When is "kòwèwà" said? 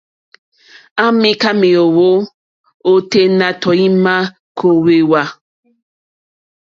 4.57-5.21